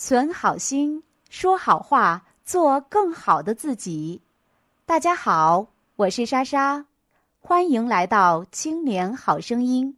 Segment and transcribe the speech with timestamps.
[0.00, 4.22] 存好心，说好话，做更好的自己。
[4.86, 6.86] 大家好，我是莎莎，
[7.40, 9.96] 欢迎来到青年好声音。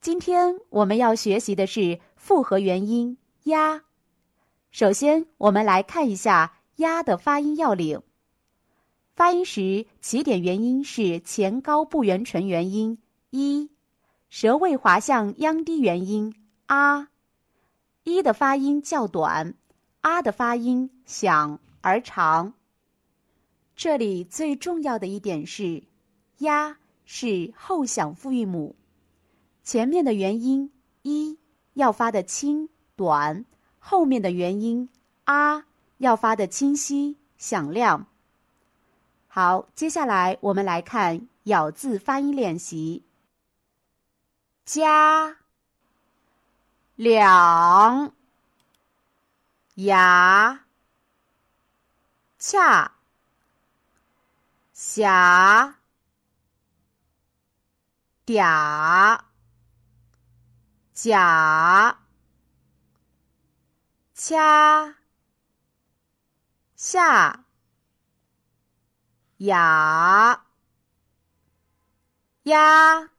[0.00, 3.82] 今天我们要学习的是复合元音“呀”。
[4.72, 8.00] 首先，我们来看一下“呀”的发音要领。
[9.14, 12.96] 发音时，起点元音是前高不圆唇元音
[13.28, 13.70] “一”，
[14.30, 17.10] 舌位滑向央低元音“啊”。
[18.06, 19.54] 一的发音较短，
[20.00, 22.54] 啊的发音响而长。
[23.74, 25.82] 这里最重要的一点是，
[26.38, 28.76] 呀是后响复韵母，
[29.64, 30.70] 前面的元音
[31.02, 31.36] 一
[31.74, 33.44] 要发的轻短，
[33.80, 34.88] 后面的元音
[35.24, 35.64] 啊
[35.98, 38.06] 要发的清晰响亮。
[39.26, 43.02] 好，接下来我们来看咬字发音练习。
[44.64, 45.38] 加。
[46.96, 48.14] 两
[49.74, 50.64] 牙
[52.38, 52.92] 恰
[54.72, 55.78] 狭
[58.24, 59.20] 嗲
[60.94, 61.98] 假
[64.14, 64.96] 掐
[66.74, 67.44] 下
[69.36, 70.46] 牙
[72.44, 73.10] 压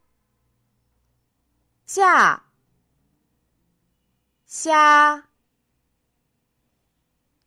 [1.85, 2.46] 架。
[4.49, 5.25] 虾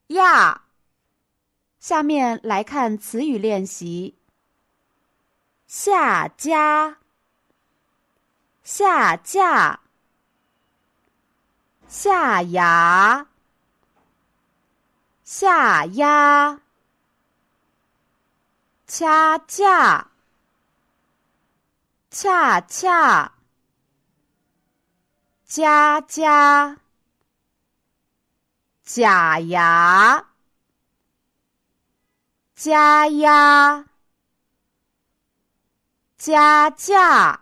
[0.09, 0.65] 呀，
[1.79, 4.19] 下面来看词语练习。
[5.67, 6.99] 下家、
[8.63, 9.81] 下架、
[11.89, 13.27] 下牙、
[15.25, 16.61] 下压、
[18.87, 20.11] 掐架、
[22.11, 23.33] 恰恰、
[25.47, 26.77] 家家。
[28.93, 30.27] 假牙，
[32.57, 33.87] 加压，
[36.19, 37.39] 加价，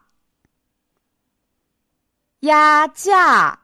[2.41, 3.61] 压价，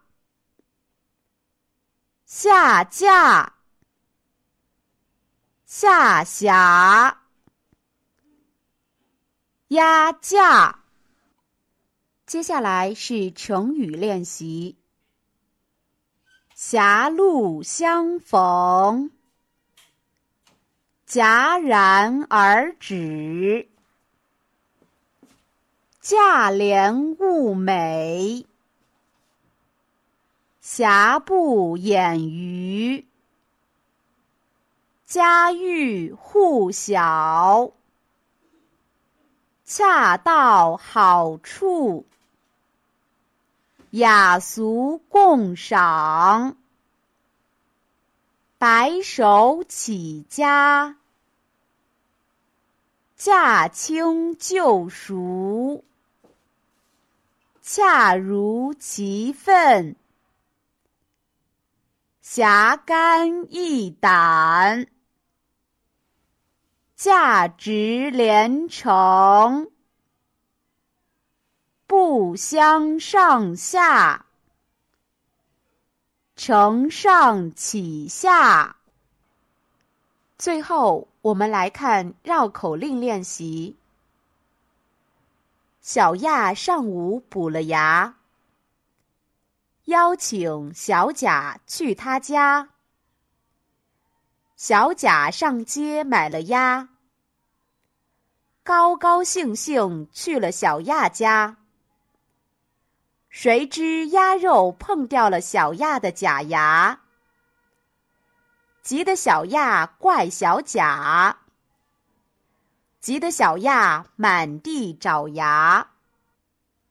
[2.24, 3.52] 下架，
[5.66, 7.20] 下辖，
[9.68, 10.78] 压价。
[12.24, 14.78] 接下来是成语练习。
[16.66, 19.10] 狭路相逢，
[21.06, 23.68] 戛然而止；
[26.00, 28.46] 价廉物美，
[30.62, 33.04] 瑕不掩瑜；
[35.04, 37.72] 家喻户晓，
[39.66, 42.06] 恰到好处。
[43.94, 46.56] 雅俗共赏，
[48.58, 50.96] 白手起家，
[53.14, 55.84] 驾轻就熟，
[57.62, 59.94] 恰如其分，
[62.20, 64.88] 侠肝义胆，
[66.96, 69.70] 价值连城。
[71.96, 74.26] 不相上下，
[76.34, 78.74] 承上启下。
[80.36, 83.76] 最后，我们来看绕口令练习。
[85.80, 88.16] 小亚上午补了牙，
[89.84, 92.70] 邀请小甲去他家。
[94.56, 96.88] 小甲上街买了鸭，
[98.64, 101.56] 高高兴兴去了小亚家。
[103.34, 107.00] 谁知鸭肉碰掉了小亚的假牙，
[108.80, 111.38] 急得小亚怪小甲，
[113.00, 115.88] 急得小亚满地找牙。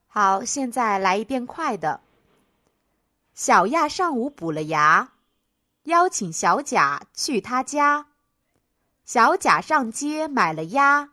[0.06, 2.02] 好，现在来一遍快的。
[3.32, 5.12] 小亚上午补了牙，
[5.84, 8.08] 邀请小甲去他家。
[9.06, 11.08] 小甲上街买了鸭，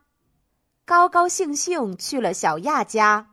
[0.83, 3.30] 高高兴兴去了小亚家。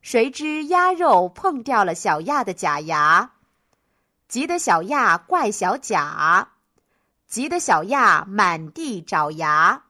[0.00, 3.32] 谁知鸭肉碰掉了小亚的假牙，
[4.28, 6.48] 急得小亚怪小甲，
[7.26, 9.82] 急得小亚满地找牙。